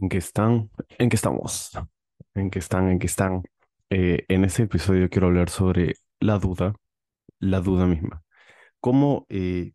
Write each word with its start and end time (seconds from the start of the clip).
¿En 0.00 0.08
qué 0.08 0.18
están? 0.18 0.70
¿En 0.98 1.08
qué 1.08 1.16
estamos? 1.16 1.72
¿En 2.34 2.50
qué 2.50 2.60
están? 2.60 2.88
¿En 2.88 2.98
qué 3.00 3.06
están? 3.06 3.42
Eh, 3.90 4.24
en 4.28 4.44
este 4.44 4.62
episodio 4.62 5.08
quiero 5.10 5.26
hablar 5.26 5.50
sobre 5.50 5.96
la 6.20 6.38
duda, 6.38 6.74
la 7.40 7.60
duda 7.60 7.84
misma. 7.86 8.22
Cómo 8.80 9.26
eh, 9.28 9.72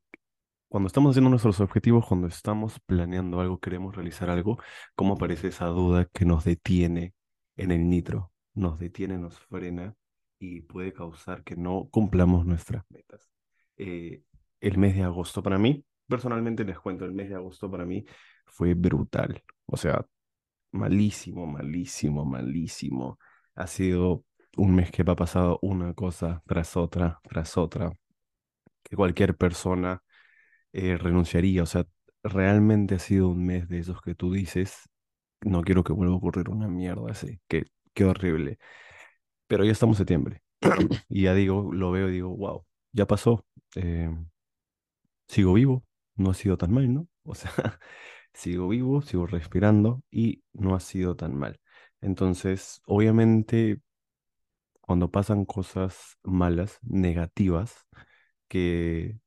cuando 0.69 0.87
estamos 0.87 1.11
haciendo 1.11 1.29
nuestros 1.29 1.59
objetivos, 1.59 2.05
cuando 2.07 2.27
estamos 2.27 2.79
planeando 2.85 3.41
algo, 3.41 3.59
queremos 3.59 3.95
realizar 3.95 4.29
algo, 4.29 4.59
cómo 4.95 5.15
aparece 5.15 5.49
esa 5.49 5.65
duda 5.65 6.05
que 6.13 6.23
nos 6.23 6.45
detiene 6.45 7.13
en 7.57 7.71
el 7.71 7.89
nitro, 7.89 8.31
nos 8.53 8.79
detiene, 8.79 9.17
nos 9.17 9.37
frena 9.37 9.93
y 10.39 10.61
puede 10.61 10.93
causar 10.93 11.43
que 11.43 11.57
no 11.57 11.89
cumplamos 11.91 12.45
nuestras 12.45 12.85
metas. 12.89 13.29
Eh, 13.75 14.23
el 14.61 14.77
mes 14.77 14.95
de 14.95 15.03
agosto 15.03 15.43
para 15.43 15.57
mí, 15.57 15.83
personalmente 16.07 16.63
les 16.63 16.79
cuento, 16.79 17.03
el 17.03 17.11
mes 17.11 17.27
de 17.27 17.35
agosto 17.35 17.69
para 17.69 17.85
mí 17.85 18.05
fue 18.45 18.73
brutal. 18.73 19.43
O 19.65 19.75
sea, 19.77 20.05
malísimo, 20.73 21.47
malísimo, 21.47 22.25
malísimo. 22.25 23.19
Ha 23.55 23.67
sido 23.67 24.25
un 24.57 24.75
mes 24.75 24.91
que 24.91 25.05
me 25.05 25.13
ha 25.13 25.17
pasado 25.17 25.59
una 25.63 25.95
cosa 25.95 26.43
tras 26.47 26.77
otra, 26.77 27.21
tras 27.29 27.57
otra, 27.57 27.93
que 28.83 28.95
cualquier 28.95 29.35
persona 29.37 30.03
eh, 30.73 30.97
renunciaría. 30.97 31.63
O 31.63 31.65
sea, 31.67 31.85
realmente 32.23 32.95
ha 32.95 32.99
sido 32.99 33.29
un 33.29 33.45
mes 33.45 33.69
de 33.69 33.79
esos 33.79 34.01
que 34.01 34.15
tú 34.15 34.33
dices, 34.33 34.89
no 35.41 35.63
quiero 35.63 35.83
que 35.83 35.93
vuelva 35.93 36.15
a 36.15 36.17
ocurrir 36.17 36.49
una 36.49 36.67
mierda 36.69 37.11
así, 37.11 37.39
que 37.49 37.65
qué 37.93 38.05
horrible. 38.05 38.59
Pero 39.47 39.65
ya 39.65 39.71
estamos 39.73 39.95
en 39.97 39.99
septiembre 39.99 40.43
y 41.09 41.23
ya 41.23 41.33
digo, 41.35 41.71
lo 41.73 41.91
veo 41.91 42.09
y 42.09 42.13
digo, 42.13 42.35
wow, 42.37 42.65
ya 42.93 43.07
pasó. 43.07 43.45
eh, 43.75 44.09
sigo 45.27 45.53
vivo, 45.53 45.83
no 46.15 46.31
ha 46.31 46.33
sido 46.33 46.57
tan 46.57 46.71
mal, 46.73 46.93
¿no? 46.93 47.07
O 47.23 47.35
sea, 47.35 47.51
sigo 48.33 48.67
vivo, 48.69 49.01
sigo 49.01 49.27
respirando 49.27 50.03
y 50.11 50.43
no 50.53 50.75
ha 50.75 50.79
sido 50.79 51.15
tan 51.15 51.35
mal. 51.37 51.59
Entonces, 52.01 52.81
obviamente, 52.85 53.81
cuando 54.81 55.11
pasan 55.11 55.45
cosas 55.45 56.17
malas, 56.23 56.79
negativas, 56.83 57.85
que 58.47 59.19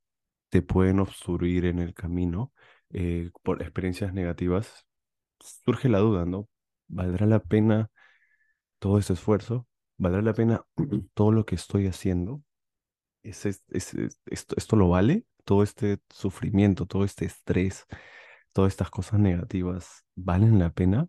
te 0.50 0.62
pueden 0.62 1.00
obstruir 1.00 1.66
en 1.66 1.80
el 1.80 1.94
camino 1.94 2.52
eh, 2.90 3.30
por 3.42 3.62
experiencias 3.62 4.14
negativas, 4.14 4.86
surge 5.40 5.88
la 5.90 5.98
duda, 6.00 6.26
¿no? 6.26 6.48
¿Valdrá 6.88 7.26
la 7.26 7.40
pena 7.40 7.90
todo 8.80 8.98
ese 8.98 9.14
esfuerzo? 9.14 9.68
¿Valdrá 9.98 10.22
la 10.22 10.34
pena 10.34 10.62
todo 11.14 11.32
lo 11.32 11.46
que 11.46 11.56
estoy 11.56 11.86
haciendo? 11.88 12.42
¿Es, 13.22 13.46
es- 13.46 13.64
es- 13.70 13.94
es- 13.94 14.20
esto, 14.26 14.54
esto 14.58 14.76
lo 14.76 14.88
vale? 14.90 15.26
Todo 15.44 15.62
este 15.62 15.98
sufrimiento, 16.10 16.86
todo 16.86 17.04
este 17.04 17.24
estrés, 17.26 17.86
todas 18.56 18.72
estas 18.72 18.88
cosas 18.88 19.20
negativas, 19.20 20.06
¿valen 20.14 20.58
la 20.58 20.70
pena? 20.70 21.08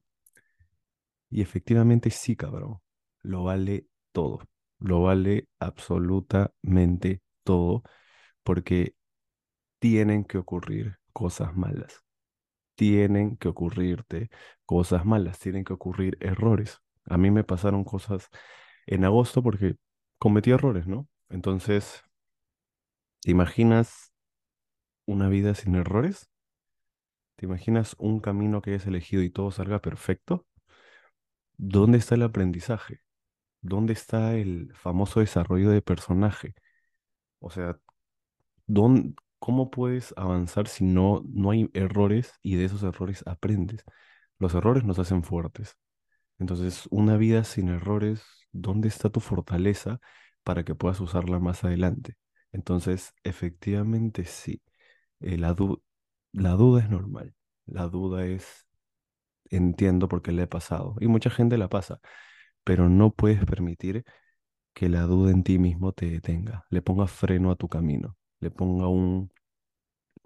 Y 1.29 1.41
efectivamente 1.41 2.09
sí, 2.09 2.35
cabrón, 2.35 2.79
lo 3.21 3.43
vale 3.45 3.87
todo, 4.11 4.39
lo 4.79 5.03
vale 5.03 5.47
absolutamente 5.59 7.21
todo, 7.43 7.83
porque 8.43 8.95
tienen 9.79 10.25
que 10.25 10.39
ocurrir 10.39 10.97
cosas 11.13 11.55
malas, 11.55 12.03
tienen 12.75 13.37
que 13.37 13.49
ocurrirte 13.49 14.29
cosas 14.65 15.05
malas, 15.05 15.39
tienen 15.39 15.65
que 15.65 15.73
ocurrir 15.73 16.17
errores. 16.21 16.79
A 17.05 17.17
mí 17.17 17.31
me 17.31 17.43
pasaron 17.45 17.83
cosas 17.85 18.29
en 18.87 19.05
agosto 19.05 19.43
porque 19.43 19.77
cometí 20.19 20.51
errores, 20.51 20.87
¿no? 20.87 21.07
Entonces, 21.29 22.03
¿te 23.21 23.29
imaginas 23.31 24.11
una 25.07 25.29
vida 25.29 25.55
sin 25.55 25.75
errores? 25.75 26.29
¿Te 27.37 27.47
imaginas 27.47 27.95
un 27.99 28.19
camino 28.21 28.61
que 28.61 28.71
hayas 28.71 28.87
elegido 28.87 29.23
y 29.23 29.31
todo 29.31 29.51
salga 29.51 29.81
perfecto? 29.81 30.45
¿Dónde 31.57 31.97
está 31.97 32.15
el 32.15 32.23
aprendizaje? 32.23 33.01
¿Dónde 33.61 33.93
está 33.93 34.35
el 34.35 34.73
famoso 34.75 35.21
desarrollo 35.21 35.71
de 35.71 35.81
personaje? 35.83 36.55
O 37.39 37.51
sea, 37.51 37.79
¿dón- 38.67 39.15
¿cómo 39.39 39.71
puedes 39.71 40.13
avanzar 40.17 40.67
si 40.67 40.85
no, 40.85 41.23
no 41.27 41.51
hay 41.51 41.69
errores 41.73 42.33
y 42.43 42.55
de 42.57 42.65
esos 42.65 42.83
errores 42.83 43.23
aprendes? 43.27 43.83
Los 44.39 44.55
errores 44.55 44.83
nos 44.85 44.99
hacen 44.99 45.23
fuertes. 45.23 45.77
Entonces, 46.39 46.87
una 46.91 47.17
vida 47.17 47.43
sin 47.45 47.69
errores, 47.69 48.23
¿dónde 48.53 48.89
está 48.89 49.09
tu 49.11 49.21
fortaleza 49.21 50.01
para 50.43 50.65
que 50.65 50.75
puedas 50.75 51.01
usarla 51.01 51.39
más 51.39 51.63
adelante? 51.65 52.17
Entonces, 52.53 53.13
efectivamente 53.23 54.25
sí, 54.25 54.61
eh, 55.21 55.37
la 56.33 56.53
duda 56.53 56.81
es 56.83 56.89
normal. 56.91 57.35
La 57.67 57.87
duda 57.87 58.25
es, 58.25 58.67
entiendo 59.49 60.07
por 60.07 60.21
qué 60.21 60.31
le 60.31 60.43
he 60.43 60.47
pasado. 60.47 60.95
Y 60.99 61.07
mucha 61.07 61.29
gente 61.29 61.57
la 61.57 61.69
pasa, 61.69 61.99
pero 62.63 62.89
no 62.89 63.11
puedes 63.13 63.45
permitir 63.45 64.05
que 64.73 64.89
la 64.89 65.03
duda 65.03 65.31
en 65.31 65.43
ti 65.43 65.59
mismo 65.59 65.93
te 65.93 66.09
detenga, 66.09 66.65
le 66.71 66.81
ponga 66.83 67.07
freno 67.07 67.51
a 67.51 67.55
tu 67.57 67.69
camino, 67.69 68.17
le 68.41 68.51
ponga 68.51 68.87
un, 68.89 69.31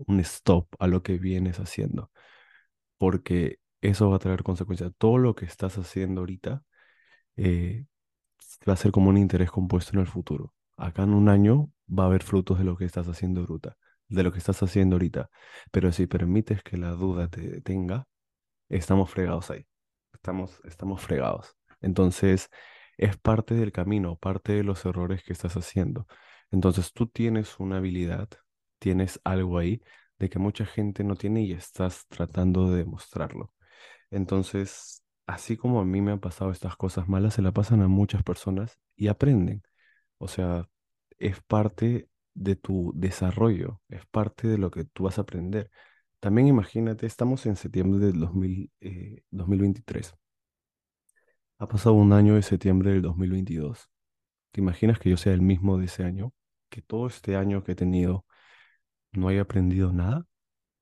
un 0.08 0.20
stop 0.22 0.68
a 0.80 0.88
lo 0.88 1.04
que 1.04 1.18
vienes 1.18 1.60
haciendo, 1.60 2.12
porque 2.98 3.60
eso 3.82 4.10
va 4.10 4.18
a 4.18 4.20
traer 4.20 4.44
consecuencias. 4.44 4.94
Todo 4.98 5.18
lo 5.18 5.36
que 5.36 5.46
estás 5.46 5.78
haciendo 5.78 6.22
ahorita 6.22 6.64
eh, 7.38 7.86
va 8.68 8.74
a 8.74 8.78
ser 8.78 8.92
como 8.92 9.10
un 9.10 9.18
interés 9.18 9.52
compuesto 9.52 9.94
en 9.94 10.00
el 10.02 10.08
futuro. 10.08 10.54
Acá 10.78 11.04
en 11.04 11.14
un 11.14 11.30
año 11.30 11.72
va 11.88 12.04
a 12.04 12.08
haber 12.08 12.24
frutos 12.24 12.58
de 12.60 12.66
lo 12.66 12.78
que 12.78 12.86
estás 12.86 13.08
haciendo 13.08 13.42
ahorita, 13.42 13.78
de 14.12 14.24
lo 14.24 14.32
que 14.32 14.40
estás 14.40 14.62
haciendo 14.64 14.96
ahorita. 14.96 15.30
Pero 15.72 15.92
si 15.92 16.08
permites 16.08 16.64
que 16.64 16.78
la 16.78 16.92
duda 16.92 17.28
te 17.30 17.42
detenga, 17.42 18.08
estamos 18.70 19.10
fregados 19.10 19.52
ahí. 19.52 19.66
Estamos, 20.14 20.62
estamos 20.66 21.02
fregados. 21.02 21.56
Entonces, 21.82 22.50
es 22.98 23.18
parte 23.18 23.56
del 23.56 23.72
camino, 23.72 24.18
parte 24.18 24.54
de 24.54 24.64
los 24.64 24.86
errores 24.86 25.24
que 25.24 25.34
estás 25.34 25.56
haciendo. 25.58 26.08
Entonces, 26.52 26.94
tú 26.94 27.08
tienes 27.08 27.60
una 27.60 27.78
habilidad, 27.78 28.30
tienes 28.80 29.20
algo 29.24 29.58
ahí 29.58 29.82
de 30.20 30.30
que 30.30 30.40
mucha 30.40 30.66
gente 30.66 31.04
no 31.04 31.16
tiene 31.16 31.44
y 31.44 31.54
estás 31.54 32.08
tratando 32.08 32.70
de 32.72 32.80
demostrarlo. 32.80 33.54
Entonces, 34.12 35.04
así 35.26 35.58
como 35.58 35.82
a 35.82 35.86
mí 35.86 36.02
me 36.02 36.12
han 36.12 36.20
pasado 36.20 36.52
estas 36.52 36.76
cosas 36.76 37.08
malas, 37.10 37.36
se 37.36 37.42
la 37.42 37.52
pasan 37.54 37.82
a 37.82 37.88
muchas 37.88 38.24
personas 38.24 38.80
y 38.96 39.08
aprenden. 39.08 39.64
O 40.18 40.28
sea, 40.28 40.68
es 41.18 41.42
parte 41.42 42.10
de 42.34 42.56
tu 42.56 42.92
desarrollo, 42.96 43.82
es 43.90 44.06
parte 44.08 44.48
de 44.48 44.58
lo 44.58 44.72
que 44.72 44.86
tú 44.86 45.04
vas 45.06 45.18
a 45.18 45.22
aprender. 45.24 45.70
También 46.20 46.48
imagínate, 46.48 47.06
estamos 47.08 47.46
en 47.46 47.56
septiembre 47.56 48.06
del 48.06 48.20
2000, 48.20 48.72
eh, 48.82 49.24
2023. 49.32 50.16
Ha 51.60 51.68
pasado 51.68 51.96
un 51.96 52.14
año 52.14 52.36
de 52.36 52.42
septiembre 52.44 52.92
del 52.92 53.02
2022. 53.02 53.90
¿Te 54.52 54.62
imaginas 54.62 55.00
que 55.00 55.10
yo 55.10 55.18
sea 55.18 55.34
el 55.34 55.42
mismo 55.42 55.78
de 55.78 55.86
ese 55.86 56.04
año? 56.04 56.34
Que 56.70 56.82
todo 56.82 57.08
este 57.08 57.36
año 57.36 57.64
que 57.64 57.74
he 57.74 57.76
tenido 57.76 58.26
no 59.14 59.30
haya 59.30 59.42
aprendido 59.44 59.94
nada, 59.94 60.26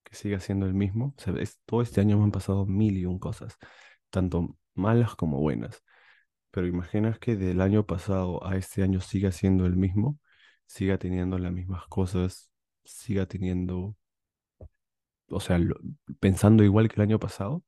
que 0.03 0.15
siga 0.15 0.39
siendo 0.39 0.65
el 0.67 0.73
mismo. 0.75 1.15
O 1.27 1.31
es- 1.37 1.59
todo 1.65 1.81
este 1.81 2.01
año 2.01 2.17
me 2.19 2.25
han 2.25 2.31
pasado 2.31 2.65
mil 2.67 2.97
y 2.97 3.05
un 3.05 3.19
cosas, 3.19 3.57
tanto 4.11 4.57
malas 4.75 5.15
como 5.15 5.39
buenas. 5.41 5.83
Pero 6.51 6.67
imaginas 6.67 7.19
que 7.19 7.35
del 7.37 7.61
año 7.61 7.85
pasado 7.85 8.45
a 8.47 8.57
este 8.57 8.83
año 8.83 9.01
siga 9.01 9.31
siendo 9.31 9.65
el 9.65 9.77
mismo, 9.77 10.19
siga 10.69 10.99
teniendo 10.99 11.39
las 11.39 11.51
mismas 11.51 11.87
cosas, 11.87 12.51
siga 12.83 13.25
teniendo, 13.25 13.95
o 15.29 15.39
sea, 15.39 15.59
pensando 16.19 16.63
igual 16.63 16.87
que 16.89 16.95
el 16.95 17.01
año 17.01 17.19
pasado. 17.19 17.63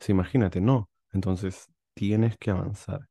Sí, 0.00 0.12
imagínate, 0.12 0.60
no. 0.60 0.90
Entonces, 1.12 1.68
tienes 1.94 2.38
que 2.38 2.50
avanzar, 2.50 3.08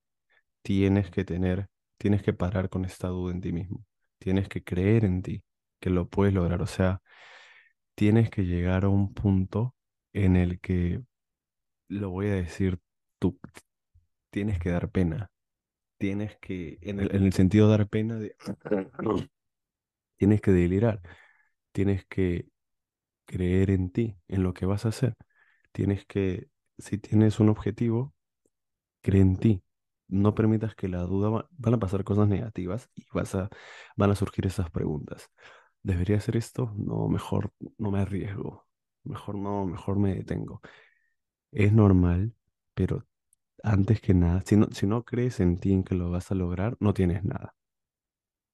tienes 0.64 1.12
que 1.12 1.26
tener, 1.26 1.70
tienes 1.98 2.24
que 2.24 2.34
parar 2.34 2.70
con 2.70 2.86
esta 2.86 3.10
duda 3.10 3.34
en 3.34 3.42
ti 3.42 3.54
mismo, 3.54 3.86
tienes 4.20 4.50
que 4.50 4.64
creer 4.64 5.06
en 5.06 5.22
ti, 5.22 5.44
que 5.80 5.92
lo 5.92 6.10
puedes 6.10 6.34
lograr. 6.34 6.62
O 6.64 6.68
sea, 6.68 7.02
tienes 7.96 8.32
que 8.32 8.46
llegar 8.46 8.86
a 8.86 8.90
un 8.90 9.14
punto 9.14 9.76
en 10.14 10.38
el 10.38 10.60
que, 10.60 11.04
lo 11.90 12.12
voy 12.12 12.28
a 12.28 12.36
decir, 12.36 12.80
tú 13.20 13.40
tienes 14.32 14.60
que 14.60 14.72
dar 14.72 14.90
pena 14.92 15.32
tienes 16.00 16.38
que, 16.40 16.80
en 16.84 17.02
el, 17.02 17.16
en 17.16 17.26
el 17.26 17.34
sentido 17.34 17.68
de 17.70 17.78
dar 17.80 17.90
pena, 17.90 18.20
tienes 20.18 20.42
que 20.42 20.52
delirar, 20.52 21.02
tienes 21.72 22.06
que 22.08 22.48
creer 23.26 23.72
en 23.72 23.92
ti, 23.92 24.18
en 24.28 24.44
lo 24.44 24.54
que 24.54 24.66
vas 24.68 24.86
a 24.86 24.90
hacer. 24.90 25.16
Tienes 25.74 26.06
que, 26.06 26.50
si 26.78 26.98
tienes 27.00 27.40
un 27.40 27.50
objetivo, 27.50 28.16
cree 29.02 29.22
en 29.22 29.38
ti. 29.38 29.64
No 30.08 30.36
permitas 30.36 30.76
que 30.76 30.88
la 30.90 31.02
duda, 31.04 31.30
va- 31.30 31.50
van 31.58 31.76
a 31.76 31.80
pasar 31.80 32.04
cosas 32.04 32.28
negativas 32.28 32.90
y 32.96 33.06
vas 33.14 33.36
a, 33.36 33.50
van 33.98 34.12
a 34.12 34.16
surgir 34.16 34.46
esas 34.48 34.72
preguntas. 34.72 35.30
¿Debería 35.84 36.18
hacer 36.18 36.38
esto? 36.38 36.74
No, 36.78 37.08
mejor 37.10 37.54
no 37.78 37.92
me 37.92 38.00
arriesgo. 38.02 38.68
Mejor 39.04 39.36
no, 39.38 39.66
mejor 39.66 40.00
me 40.00 40.16
detengo. 40.16 40.62
Es 41.52 41.74
normal, 41.74 42.34
pero 42.76 43.08
antes 43.64 44.02
que 44.02 44.14
nada, 44.14 44.42
si 44.46 44.56
no, 44.58 44.68
si 44.72 44.88
no 44.88 45.04
crees 45.06 45.40
en 45.40 45.58
ti, 45.60 45.74
en 45.74 45.84
que 45.84 45.96
lo 45.96 46.12
vas 46.12 46.32
a 46.32 46.36
lograr, 46.36 46.78
no 46.80 46.94
tienes 46.94 47.24
nada. 47.26 47.56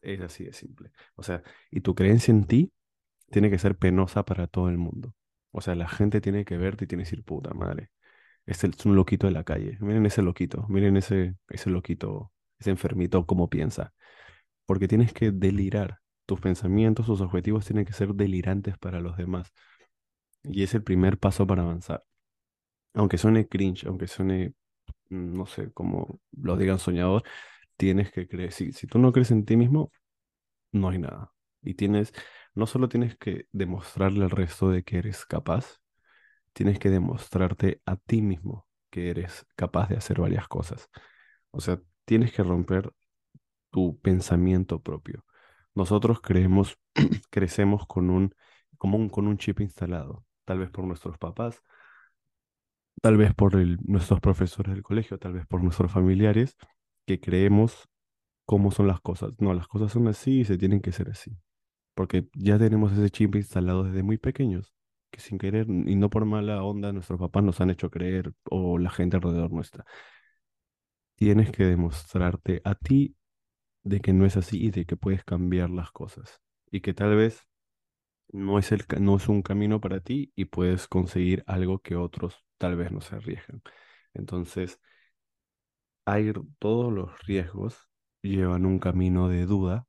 Es 0.01 0.21
así 0.21 0.43
de 0.45 0.53
simple. 0.53 0.91
O 1.15 1.23
sea, 1.23 1.41
y 1.71 1.81
tu 1.81 1.95
creencia 1.95 2.31
en 2.31 2.45
ti 2.45 2.71
tiene 3.31 3.49
que 3.51 3.59
ser 3.59 3.77
penosa 3.77 4.25
para 4.25 4.47
todo 4.47 4.69
el 4.69 4.77
mundo. 4.77 5.15
O 5.51 5.61
sea, 5.61 5.75
la 5.75 5.87
gente 5.89 6.21
tiene 6.21 6.45
que 6.45 6.57
verte 6.57 6.85
y 6.85 6.87
tiene 6.87 7.03
que 7.03 7.09
decir, 7.11 7.25
puta 7.25 7.53
madre. 7.53 7.91
Es, 8.45 8.63
el- 8.65 8.71
es 8.77 8.85
un 8.85 8.95
loquito 8.95 9.27
de 9.27 9.33
la 9.33 9.43
calle. 9.45 9.77
Miren 9.81 10.05
ese 10.07 10.21
loquito, 10.23 10.65
miren 10.69 10.97
ese, 10.97 11.35
ese 11.49 11.69
loquito, 11.71 12.33
ese 12.59 12.71
enfermito, 12.71 13.25
cómo 13.27 13.49
piensa. 13.49 13.93
Porque 14.65 14.87
tienes 14.87 15.13
que 15.13 15.31
delirar. 15.31 15.99
Tus 16.27 16.41
pensamientos, 16.41 17.07
tus 17.07 17.21
objetivos 17.21 17.65
tienen 17.65 17.85
que 17.85 17.93
ser 17.93 18.13
delirantes 18.15 18.77
para 18.79 19.01
los 19.01 19.17
demás. 19.17 19.53
Y 20.43 20.63
es 20.63 20.73
el 20.75 20.83
primer 20.83 21.17
paso 21.19 21.47
para 21.47 21.63
avanzar. 21.63 22.03
Aunque 22.93 23.17
suene 23.19 23.47
cringe, 23.47 23.85
aunque 23.87 24.07
suene, 24.07 24.53
no 25.09 25.45
sé, 25.45 25.71
como 25.73 26.19
lo 26.31 26.57
digan 26.57 26.79
soñador, 26.79 27.23
tienes 27.77 28.11
que 28.11 28.27
creer. 28.27 28.51
Si, 28.51 28.71
si 28.73 28.87
tú 28.87 28.99
no 28.99 29.11
crees 29.13 29.31
en 29.31 29.45
ti 29.45 29.57
mismo, 29.57 29.91
no 30.71 30.89
hay 30.89 30.99
nada. 30.99 31.31
Y 31.61 31.75
tienes, 31.75 32.13
no 32.55 32.67
solo 32.67 32.89
tienes 32.89 33.17
que 33.17 33.47
demostrarle 33.51 34.23
al 34.25 34.31
resto 34.31 34.69
de 34.69 34.83
que 34.83 34.97
eres 34.99 35.25
capaz, 35.25 35.79
tienes 36.53 36.79
que 36.79 36.89
demostrarte 36.89 37.81
a 37.85 37.97
ti 37.97 38.21
mismo 38.21 38.67
que 38.89 39.09
eres 39.09 39.45
capaz 39.55 39.89
de 39.89 39.97
hacer 39.97 40.19
varias 40.21 40.47
cosas. 40.47 40.89
O 41.51 41.61
sea, 41.61 41.81
tienes 42.05 42.33
que 42.33 42.43
romper 42.43 42.91
tu 43.71 43.99
pensamiento 44.01 44.81
propio. 44.81 45.25
Nosotros 45.75 46.21
creemos, 46.21 46.77
crecemos 47.31 47.85
con 47.87 48.09
un, 48.09 48.35
un, 48.81 49.09
con 49.09 49.27
un 49.27 49.37
chip 49.37 49.59
instalado, 49.61 50.25
tal 50.45 50.59
vez 50.59 50.69
por 50.71 50.85
nuestros 50.85 51.17
papás, 51.17 51.61
tal 53.05 53.17
vez 53.17 53.35
por 53.35 53.55
nuestros 53.87 54.19
profesores 54.19 54.73
del 54.73 54.81
colegio, 54.81 55.19
tal 55.19 55.33
vez 55.33 55.45
por 55.45 55.63
nuestros 55.63 55.91
familiares, 55.91 56.57
que 57.05 57.19
creemos 57.19 57.87
cómo 58.45 58.71
son 58.71 58.87
las 58.87 58.99
cosas. 58.99 59.33
No, 59.37 59.53
las 59.53 59.67
cosas 59.67 59.91
son 59.91 60.07
así 60.07 60.39
y 60.39 60.45
se 60.45 60.57
tienen 60.57 60.81
que 60.81 60.91
ser 60.91 61.09
así. 61.11 61.37
Porque 61.93 62.27
ya 62.33 62.57
tenemos 62.57 62.93
ese 62.93 63.11
chip 63.11 63.35
instalado 63.35 63.83
desde 63.83 64.01
muy 64.01 64.17
pequeños, 64.17 64.73
que 65.11 65.19
sin 65.19 65.37
querer 65.37 65.67
y 65.69 65.95
no 65.95 66.09
por 66.09 66.25
mala 66.25 66.63
onda 66.63 66.91
nuestros 66.93 67.19
papás 67.19 67.43
nos 67.43 67.61
han 67.61 67.69
hecho 67.69 67.91
creer 67.91 68.33
o 68.49 68.79
la 68.79 68.89
gente 68.89 69.17
alrededor 69.17 69.51
nuestra. 69.51 69.85
Tienes 71.13 71.51
que 71.51 71.65
demostrarte 71.65 72.63
a 72.63 72.73
ti 72.73 73.15
de 73.83 74.01
que 74.01 74.13
no 74.13 74.25
es 74.25 74.35
así 74.35 74.65
y 74.65 74.71
de 74.71 74.85
que 74.85 74.97
puedes 74.97 75.23
cambiar 75.23 75.69
las 75.69 75.91
cosas. 75.91 76.41
Y 76.71 76.81
que 76.81 76.95
tal 76.95 77.15
vez 77.15 77.45
no 78.35 78.59
es 78.59 78.71
el, 78.71 78.83
no 78.99 79.17
es 79.17 79.27
un 79.29 79.41
camino 79.41 79.81
para 79.81 79.99
ti 80.01 80.31
y 80.35 80.45
puedes 80.45 80.87
conseguir 80.87 81.43
algo 81.47 81.79
que 81.79 81.95
otros 81.95 82.43
tal 82.57 82.75
vez 82.75 82.91
no 82.91 83.01
se 83.01 83.15
arriesgan. 83.15 83.61
Entonces, 84.13 84.79
hay 86.05 86.31
todos 86.59 86.91
los 86.93 87.19
riesgos 87.23 87.89
llevan 88.21 88.65
un 88.65 88.79
camino 88.79 89.29
de 89.29 89.45
duda 89.45 89.85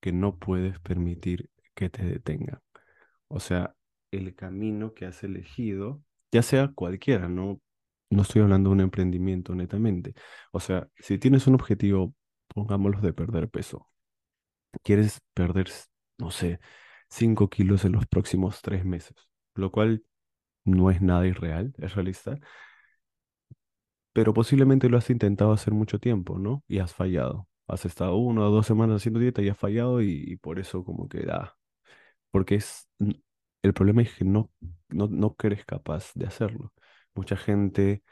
que 0.00 0.12
no 0.12 0.38
puedes 0.38 0.78
permitir 0.80 1.50
que 1.74 1.90
te 1.90 2.04
detengan. 2.04 2.60
O 3.28 3.40
sea, 3.40 3.74
el 4.12 4.34
camino 4.34 4.94
que 4.94 5.06
has 5.06 5.24
elegido, 5.24 6.02
ya 6.32 6.42
sea 6.42 6.68
cualquiera, 6.74 7.28
no, 7.28 7.60
no 8.10 8.22
estoy 8.22 8.42
hablando 8.42 8.70
de 8.70 8.74
un 8.76 8.80
emprendimiento 8.82 9.54
netamente. 9.54 10.14
O 10.52 10.60
sea, 10.60 10.88
si 10.98 11.18
tienes 11.18 11.46
un 11.46 11.54
objetivo, 11.54 12.14
pongámoslo 12.48 13.00
de 13.00 13.12
perder 13.14 13.48
peso, 13.50 13.88
quieres 14.82 15.20
perder, 15.34 15.68
no 16.18 16.30
sé, 16.30 16.60
5 17.12 17.48
kilos 17.50 17.84
en 17.84 17.92
los 17.92 18.06
próximos 18.06 18.62
tres 18.62 18.84
meses, 18.84 19.16
lo 19.54 19.70
cual 19.70 20.04
no 20.64 20.90
es 20.90 21.02
nada 21.02 21.26
irreal, 21.26 21.74
es 21.78 21.94
realista, 21.94 22.38
pero 24.12 24.34
posiblemente 24.34 24.88
lo 24.88 24.98
has 24.98 25.10
intentado 25.10 25.52
hacer 25.52 25.72
mucho 25.74 25.98
tiempo, 25.98 26.38
¿no? 26.38 26.64
Y 26.68 26.78
has 26.78 26.94
fallado. 26.94 27.48
Has 27.66 27.86
estado 27.86 28.16
una 28.16 28.42
o 28.46 28.50
dos 28.50 28.66
semanas 28.66 28.96
haciendo 28.96 29.20
dieta 29.20 29.42
y 29.42 29.48
has 29.48 29.56
fallado 29.58 30.02
y, 30.02 30.36
por 30.36 30.58
eso 30.58 30.84
como 30.84 31.08
que 31.08 31.20
da, 31.24 31.56
porque 32.30 32.56
es, 32.56 32.88
el 33.62 33.74
problema 33.74 34.02
es 34.02 34.14
que 34.16 34.24
no, 34.24 34.50
no, 34.90 35.08
no 35.08 35.36
eres 35.44 35.64
capaz 35.64 36.12
de 36.14 36.26
hacerlo. 36.26 36.72
Mucha 37.14 37.36
gente, 37.36 38.02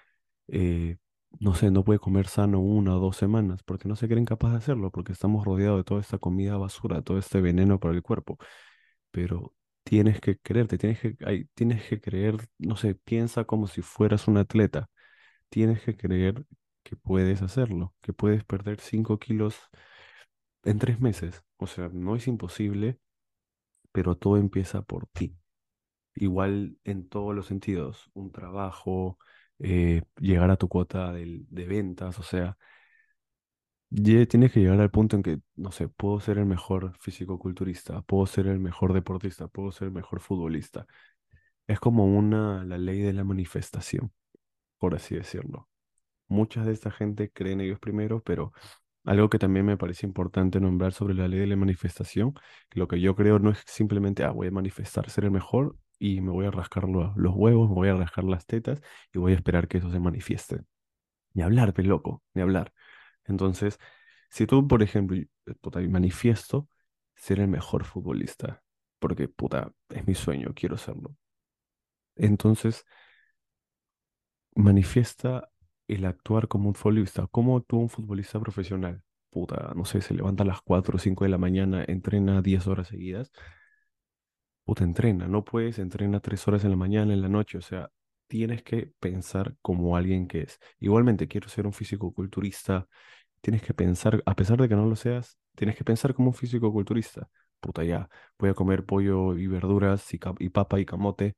eh, 0.48 0.98
no 1.40 1.54
sé, 1.54 1.70
no 1.70 1.84
puede 1.84 2.00
comer 2.00 2.28
sano 2.28 2.60
una 2.60 2.96
o 2.96 3.00
dos 3.00 3.16
semanas 3.16 3.62
porque 3.64 3.88
no 3.88 3.96
se 3.96 4.08
creen 4.08 4.24
capaz 4.26 4.52
de 4.52 4.58
hacerlo, 4.58 4.90
porque 4.92 5.12
estamos 5.12 5.44
rodeados 5.44 5.78
de 5.80 5.84
toda 5.84 6.00
esta 6.00 6.18
comida 6.18 6.56
basura, 6.58 7.02
todo 7.02 7.18
este 7.18 7.40
veneno 7.40 7.80
para 7.80 7.94
el 7.94 8.02
cuerpo. 8.02 8.38
Pero 9.10 9.54
tienes 9.84 10.20
que 10.20 10.38
creerte, 10.38 10.78
tienes 10.78 11.00
que, 11.00 11.16
ay, 11.26 11.46
tienes 11.54 11.88
que 11.88 12.00
creer, 12.00 12.36
no 12.58 12.76
sé, 12.76 12.94
piensa 12.94 13.44
como 13.44 13.66
si 13.66 13.82
fueras 13.82 14.28
un 14.28 14.38
atleta. 14.38 14.90
Tienes 15.50 15.82
que 15.82 15.96
creer 15.96 16.46
que 16.82 16.96
puedes 16.96 17.42
hacerlo, 17.42 17.94
que 18.02 18.12
puedes 18.12 18.44
perder 18.44 18.80
5 18.80 19.18
kilos 19.18 19.56
en 20.64 20.78
tres 20.78 21.00
meses. 21.00 21.42
O 21.56 21.66
sea, 21.66 21.88
no 21.92 22.16
es 22.16 22.26
imposible, 22.28 22.98
pero 23.92 24.16
todo 24.16 24.36
empieza 24.36 24.82
por 24.82 25.06
ti. 25.08 25.36
igual 26.16 26.78
en 26.84 27.08
todos 27.08 27.34
los 27.34 27.46
sentidos, 27.46 28.10
un 28.14 28.32
trabajo, 28.32 29.18
eh, 29.60 30.02
llegar 30.20 30.50
a 30.50 30.56
tu 30.56 30.68
cuota 30.68 31.12
de, 31.12 31.44
ventas, 31.50 32.18
o 32.18 32.22
sea, 32.22 32.58
tienes 33.90 34.52
que 34.52 34.60
llegar 34.60 34.80
al 34.80 34.90
punto 34.90 35.16
en 35.16 35.22
que, 35.22 35.40
no 35.56 35.72
sé, 35.72 35.88
puedo 35.88 36.20
ser 36.20 36.38
el 36.38 36.46
mejor 36.46 36.96
fisicoculturista, 37.00 38.02
puedo 38.02 38.26
ser 38.26 38.46
el 38.46 38.58
mejor 38.60 38.92
deportista, 38.92 39.48
puedo 39.48 39.72
ser 39.72 39.88
el 39.88 39.94
mejor 39.94 40.20
futbolista. 40.20 40.86
Es 41.66 41.80
como 41.80 42.06
una, 42.06 42.64
la 42.64 42.78
ley 42.78 43.00
de 43.02 43.12
la 43.14 43.24
manifestación, 43.24 44.12
por 44.78 44.94
así 44.96 45.16
decirlo. 45.16 45.68
Muchas 46.28 46.66
de 46.66 46.72
esta 46.72 46.90
gente 46.92 47.30
creen 47.32 47.60
ellos 47.62 47.80
primero, 47.80 48.22
pero 48.24 48.52
algo 49.04 49.30
que 49.30 49.38
también 49.38 49.66
me 49.66 49.78
parece 49.78 50.06
importante 50.06 50.60
nombrar 50.60 50.92
sobre 50.94 51.14
la 51.14 51.28
ley 51.28 51.40
de 51.40 51.46
la 51.48 51.56
manifestación, 51.56 52.34
lo 52.72 52.88
que 52.88 53.00
yo 53.00 53.16
creo 53.16 53.38
no 53.40 53.50
es 53.50 53.62
simplemente, 53.66 54.24
ah, 54.24 54.30
voy 54.32 54.48
a 54.48 54.52
manifestar 54.52 55.10
ser 55.10 55.24
el 55.26 55.32
mejor 55.32 55.76
y 55.98 56.20
me 56.22 56.32
voy 56.32 56.46
a 56.46 56.52
rascar 56.52 56.88
lo- 56.88 57.14
los 57.16 57.34
huevos, 57.36 57.68
me 57.70 57.76
voy 57.76 57.88
a 57.90 57.96
rascar 57.96 58.24
las 58.24 58.46
tetas 58.46 58.82
y 59.14 59.18
voy 59.18 59.32
a 59.32 59.36
esperar 59.36 59.68
que 59.68 59.78
eso 59.78 59.90
se 59.92 60.00
manifieste. 60.00 60.60
Ni 61.34 61.42
hablar, 61.42 61.72
pe 61.74 61.82
loco, 61.82 62.22
ni 62.34 62.42
hablar. 62.42 62.72
Entonces, 63.24 63.78
si 64.30 64.46
tú, 64.46 64.66
por 64.68 64.82
ejemplo, 64.82 65.16
eh, 65.16 65.88
manifiesto 65.88 66.68
ser 67.14 67.40
el 67.40 67.48
mejor 67.48 67.84
futbolista, 67.84 68.62
porque, 68.98 69.28
puta, 69.28 69.72
es 69.88 70.06
mi 70.06 70.14
sueño, 70.14 70.52
quiero 70.54 70.76
serlo. 70.78 71.16
Entonces, 72.16 72.84
manifiesta 74.54 75.48
el 75.88 76.04
actuar 76.04 76.48
como 76.48 76.68
un 76.68 76.74
futbolista. 76.74 77.26
¿Cómo 77.30 77.56
actúa 77.56 77.80
un 77.80 77.88
futbolista 77.88 78.38
profesional? 78.40 79.02
Puta, 79.30 79.72
no 79.76 79.84
sé, 79.84 80.00
se 80.00 80.14
levanta 80.14 80.42
a 80.42 80.46
las 80.46 80.60
4 80.62 80.96
o 80.96 80.98
5 80.98 81.24
de 81.24 81.30
la 81.30 81.38
mañana, 81.38 81.84
entrena 81.86 82.42
10 82.42 82.66
horas 82.66 82.88
seguidas. 82.88 83.30
Puta, 84.64 84.84
entrena, 84.84 85.26
no 85.28 85.44
puedes, 85.44 85.78
entrena 85.78 86.20
3 86.20 86.46
horas 86.48 86.64
en 86.64 86.70
la 86.70 86.76
mañana, 86.76 87.12
en 87.12 87.20
la 87.22 87.28
noche, 87.28 87.58
o 87.58 87.60
sea, 87.62 87.90
tienes 88.30 88.64
que 88.64 88.92
pensar 89.00 89.56
como 89.62 89.96
alguien 89.98 90.28
que 90.28 90.42
es. 90.44 90.60
Igualmente, 90.80 91.28
quiero 91.28 91.50
ser 91.50 91.66
un 91.66 91.74
físico-culturista, 91.74 92.88
tienes 93.42 93.62
que 93.62 93.74
pensar, 93.74 94.22
a 94.26 94.36
pesar 94.36 94.60
de 94.60 94.68
que 94.68 94.76
no 94.76 94.86
lo 94.86 94.96
seas, 94.96 95.38
tienes 95.56 95.76
que 95.76 95.84
pensar 95.84 96.14
como 96.14 96.30
un 96.30 96.34
físico-culturista. 96.36 97.28
Puta, 97.60 97.84
ya, 97.84 98.08
voy 98.38 98.50
a 98.50 98.54
comer 98.54 98.84
pollo 98.86 99.36
y 99.38 99.46
verduras 99.48 100.12
y, 100.14 100.20
y 100.40 100.50
papa 100.50 100.80
y 100.80 100.86
camote 100.86 101.36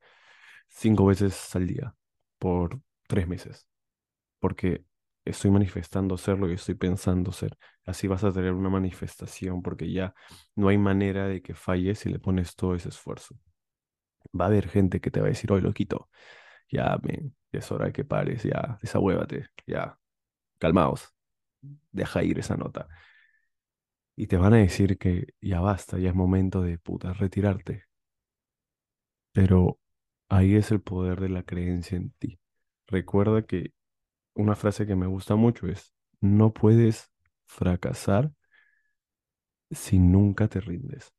cinco 0.69 1.05
veces 1.07 1.55
al 1.55 1.67
día 1.67 1.95
por 2.39 2.81
tres 3.07 3.27
meses 3.27 3.67
porque 4.39 4.85
estoy 5.25 5.51
manifestando 5.51 6.17
ser 6.17 6.37
lo 6.39 6.47
que 6.47 6.53
estoy 6.53 6.75
pensando 6.75 7.31
ser. 7.31 7.57
Así 7.85 8.07
vas 8.07 8.23
a 8.23 8.31
tener 8.33 8.53
una 8.53 8.69
manifestación, 8.69 9.61
porque 9.61 9.91
ya 9.91 10.13
no 10.55 10.67
hay 10.69 10.77
manera 10.77 11.27
de 11.27 11.41
que 11.41 11.53
falles 11.55 11.99
si 11.99 12.09
le 12.09 12.19
pones 12.19 12.55
todo 12.55 12.75
ese 12.75 12.89
esfuerzo. 12.89 13.35
Va 14.39 14.45
a 14.45 14.47
haber 14.47 14.67
gente 14.69 14.99
que 15.01 15.11
te 15.11 15.19
va 15.21 15.27
a 15.27 15.29
decir, 15.29 15.51
oye, 15.51 15.61
loquito, 15.63 16.09
ya, 16.73 16.99
es 17.51 17.71
hora 17.71 17.87
de 17.87 17.93
que 17.93 18.03
pares, 18.05 18.43
ya, 18.43 18.77
desahuévate, 18.81 19.47
ya, 19.67 19.99
calmaos, 20.59 21.13
deja 21.91 22.23
ir 22.23 22.39
esa 22.39 22.57
nota. 22.57 22.87
Y 24.15 24.25
te 24.25 24.37
van 24.37 24.53
a 24.55 24.57
decir 24.57 24.97
que 24.97 25.35
ya 25.39 25.59
basta, 25.61 25.99
ya 25.99 26.09
es 26.09 26.15
momento 26.15 26.63
de 26.63 26.79
puta 26.79 27.13
retirarte. 27.13 27.85
Pero 29.31 29.79
ahí 30.29 30.55
es 30.55 30.71
el 30.71 30.81
poder 30.81 31.19
de 31.21 31.29
la 31.29 31.43
creencia 31.43 31.97
en 31.97 32.11
ti. 32.11 32.39
Recuerda 32.87 33.43
que 33.45 33.73
una 34.35 34.55
frase 34.55 34.87
que 34.87 34.95
me 34.95 35.07
gusta 35.07 35.35
mucho 35.35 35.67
es, 35.67 35.93
no 36.21 36.53
puedes 36.53 37.11
fracasar 37.45 38.33
si 39.71 39.99
nunca 39.99 40.47
te 40.47 40.59
rindes. 40.61 41.13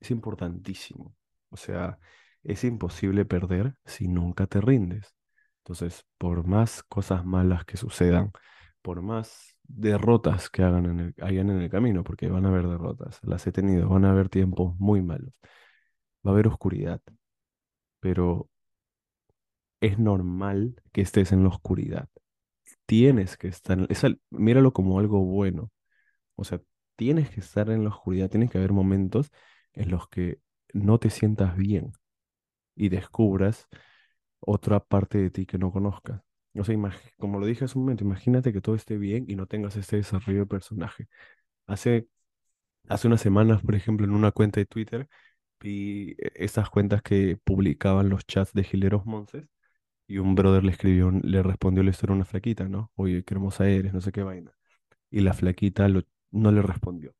Es 0.00 0.10
importantísimo. 0.10 1.16
O 1.50 1.56
sea, 1.56 1.98
es 2.44 2.64
imposible 2.64 3.24
perder 3.24 3.74
si 3.84 4.08
nunca 4.08 4.46
te 4.46 4.60
rindes. 4.60 5.14
Entonces, 5.58 6.04
por 6.18 6.46
más 6.46 6.82
cosas 6.84 7.24
malas 7.24 7.64
que 7.64 7.76
sucedan, 7.76 8.32
por 8.82 9.02
más 9.02 9.56
derrotas 9.64 10.50
que 10.50 10.62
hagan 10.62 10.86
en 10.86 11.00
el, 11.00 11.14
hayan 11.22 11.50
en 11.50 11.60
el 11.62 11.70
camino, 11.70 12.04
porque 12.04 12.28
van 12.28 12.44
a 12.46 12.50
haber 12.50 12.68
derrotas, 12.68 13.20
las 13.24 13.46
he 13.46 13.52
tenido, 13.52 13.88
van 13.88 14.04
a 14.04 14.10
haber 14.12 14.28
tiempos 14.28 14.76
muy 14.78 15.02
malos, 15.02 15.32
va 16.26 16.32
a 16.32 16.34
haber 16.34 16.48
oscuridad, 16.48 17.00
pero 18.00 18.48
es 19.80 19.98
normal 19.98 20.76
que 20.92 21.02
estés 21.02 21.32
en 21.32 21.42
la 21.42 21.48
oscuridad. 21.50 22.08
Tienes 22.86 23.36
que 23.36 23.48
estar, 23.48 23.78
es 23.90 24.04
al- 24.04 24.20
míralo 24.30 24.72
como 24.72 24.98
algo 25.00 25.20
bueno 25.24 25.70
O 26.36 26.44
sea, 26.44 26.60
tienes 26.96 27.30
que 27.30 27.40
estar 27.40 27.70
en 27.70 27.84
la 27.84 27.90
oscuridad, 27.90 28.30
tienes 28.30 28.50
que 28.50 28.58
haber 28.58 28.72
momentos 28.72 29.32
en 29.74 29.90
los 29.90 30.08
que 30.08 30.40
no 30.74 30.98
te 30.98 31.10
sientas 31.10 31.56
bien 31.56 31.92
y 32.76 32.88
descubras 32.88 33.68
otra 34.40 34.80
parte 34.80 35.18
de 35.18 35.30
ti 35.30 35.46
que 35.46 35.58
no 35.58 35.72
conozcas. 35.72 36.22
Como 37.18 37.40
lo 37.40 37.46
dije 37.46 37.64
hace 37.64 37.78
un 37.78 37.84
momento, 37.84 38.04
imagínate 38.04 38.52
que 38.52 38.60
todo 38.60 38.74
esté 38.76 38.96
bien 38.96 39.24
y 39.28 39.36
no 39.36 39.46
tengas 39.46 39.76
este 39.76 39.96
desarrollo 39.96 40.40
de 40.40 40.46
personaje. 40.46 41.08
Hace, 41.66 42.08
hace 42.88 43.08
unas 43.08 43.20
semanas, 43.22 43.62
por 43.62 43.74
ejemplo, 43.74 44.06
en 44.06 44.12
una 44.14 44.32
cuenta 44.32 44.60
de 44.60 44.66
Twitter, 44.66 45.08
vi 45.60 46.12
eh, 46.18 46.32
esas 46.36 46.70
cuentas 46.70 47.02
que 47.02 47.38
publicaban 47.44 48.10
los 48.10 48.26
chats 48.26 48.52
de 48.54 48.64
Gileros 48.64 49.06
Monces 49.06 49.46
y 50.06 50.18
un 50.18 50.34
brother 50.34 50.64
le 50.64 50.72
escribió, 50.72 51.10
le 51.12 51.42
respondió 51.42 51.82
la 51.84 51.90
historia 51.90 52.16
una 52.16 52.24
flaquita, 52.26 52.68
¿no? 52.68 52.92
Oye, 52.96 53.24
qué 53.24 53.34
hermosa 53.34 53.68
eres, 53.68 53.94
no 53.94 54.00
sé 54.00 54.12
qué 54.12 54.22
vaina. 54.22 54.52
Y 55.10 55.20
la 55.20 55.34
flaquita 55.34 55.88
no 56.32 56.52
le 56.52 56.62
respondió. 56.62 57.14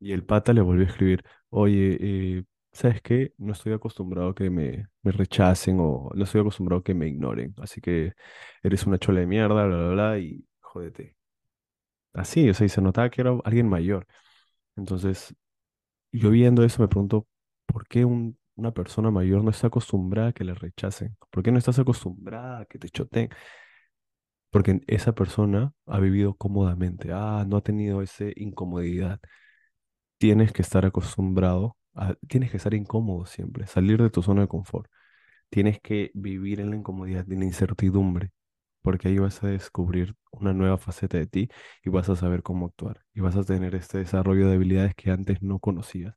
Y 0.00 0.12
el 0.12 0.24
pata 0.24 0.52
le 0.52 0.60
volvió 0.60 0.86
a 0.86 0.90
escribir, 0.90 1.24
oye, 1.50 1.98
eh, 2.00 2.44
¿sabes 2.72 3.02
qué? 3.02 3.32
No 3.38 3.52
estoy 3.52 3.72
acostumbrado 3.72 4.30
a 4.30 4.34
que 4.34 4.50
me, 4.50 4.88
me 5.02 5.12
rechacen 5.12 5.78
o 5.80 6.10
no 6.14 6.24
estoy 6.24 6.40
acostumbrado 6.40 6.80
a 6.80 6.84
que 6.84 6.94
me 6.94 7.08
ignoren. 7.08 7.54
Así 7.58 7.80
que 7.80 8.12
eres 8.62 8.86
una 8.86 8.98
chola 8.98 9.20
de 9.20 9.26
mierda, 9.26 9.66
bla, 9.66 9.76
bla, 9.76 9.88
bla, 9.90 10.18
y 10.18 10.44
jódete. 10.60 11.16
Así, 12.12 12.48
o 12.50 12.54
sea, 12.54 12.66
y 12.66 12.68
se 12.70 12.80
notaba 12.82 13.10
que 13.10 13.20
era 13.20 13.32
alguien 13.44 13.68
mayor. 13.68 14.06
Entonces, 14.76 15.34
yo 16.12 16.30
viendo 16.30 16.64
eso 16.64 16.82
me 16.82 16.88
pregunto, 16.88 17.26
¿por 17.66 17.86
qué 17.88 18.04
un- 18.04 18.38
una 18.56 18.72
persona 18.72 19.10
mayor 19.12 19.44
no 19.44 19.50
está 19.50 19.68
acostumbrada 19.68 20.28
a 20.30 20.32
que 20.34 20.44
le 20.44 20.54
rechacen? 20.54 21.16
¿Por 21.30 21.42
qué 21.44 21.52
no 21.52 21.58
estás 21.58 21.78
acostumbrada 21.80 22.60
a 22.60 22.66
que 22.66 22.78
te 22.78 22.88
choteen? 22.90 23.30
Porque 24.50 24.80
esa 24.86 25.14
persona 25.14 25.72
ha 25.86 26.00
vivido 26.00 26.34
cómodamente, 26.34 27.10
ah, 27.12 27.44
no 27.46 27.58
ha 27.58 27.60
tenido 27.62 28.02
esa 28.02 28.24
incomodidad. 28.36 29.20
Tienes 30.18 30.52
que 30.52 30.62
estar 30.62 30.84
acostumbrado, 30.86 31.76
a- 31.98 32.14
tienes 32.28 32.50
que 32.50 32.58
estar 32.58 32.74
incómodo 32.74 33.26
siempre, 33.26 33.66
salir 33.66 34.02
de 34.02 34.10
tu 34.10 34.22
zona 34.22 34.42
de 34.42 34.48
confort. 34.48 34.90
Tienes 35.50 35.80
que 35.80 36.10
vivir 36.14 36.60
en 36.60 36.70
la 36.70 36.76
incomodidad, 36.76 37.30
en 37.32 37.40
la 37.40 37.46
incertidumbre, 37.46 38.32
porque 38.82 39.08
ahí 39.08 39.18
vas 39.18 39.42
a 39.44 39.48
descubrir 39.48 40.16
una 40.32 40.52
nueva 40.54 40.78
faceta 40.78 41.18
de 41.18 41.26
ti 41.26 41.48
y 41.84 41.90
vas 41.90 42.08
a 42.10 42.16
saber 42.16 42.42
cómo 42.42 42.66
actuar 42.66 43.02
y 43.14 43.20
vas 43.20 43.36
a 43.36 43.44
tener 43.44 43.74
este 43.74 43.98
desarrollo 43.98 44.48
de 44.48 44.54
habilidades 44.56 44.94
que 44.96 45.10
antes 45.10 45.42
no 45.42 45.58
conocías. 45.60 46.14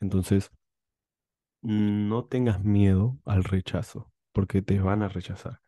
Entonces, 0.00 0.50
no 1.62 2.24
tengas 2.26 2.62
miedo 2.64 3.18
al 3.24 3.44
rechazo, 3.44 4.10
porque 4.32 4.62
te 4.62 4.78
van 4.80 5.02
a 5.02 5.08
rechazar 5.08 5.60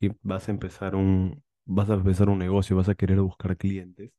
y 0.00 0.10
vas 0.22 0.48
a 0.48 0.52
empezar 0.52 0.96
un, 0.96 1.44
vas 1.66 1.90
a 1.90 1.94
empezar 1.96 2.28
un 2.30 2.38
negocio, 2.40 2.76
vas 2.76 2.88
a 2.90 2.94
querer 2.96 3.20
buscar 3.20 3.56
clientes. 3.58 4.12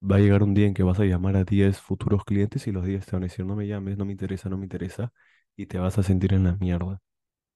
Va 0.00 0.16
a 0.16 0.18
llegar 0.20 0.42
un 0.42 0.54
día 0.54 0.66
en 0.66 0.74
que 0.74 0.82
vas 0.82 0.98
a 1.00 1.04
llamar 1.04 1.36
a 1.36 1.44
10 1.44 1.80
futuros 1.80 2.24
clientes 2.24 2.66
y 2.66 2.72
los 2.72 2.84
10 2.84 3.04
te 3.06 3.12
van 3.16 3.22
a 3.24 3.26
decir, 3.26 3.44
no 3.44 3.56
me 3.56 3.66
llames, 3.66 3.96
no 3.98 4.04
me 4.04 4.12
interesa, 4.12 4.48
no 4.48 4.56
me 4.58 4.64
interesa, 4.64 5.12
y 5.56 5.66
te 5.66 5.78
vas 5.78 5.98
a 5.98 6.02
sentir 6.04 6.34
en 6.34 6.44
la 6.44 6.54
mierda, 6.56 7.00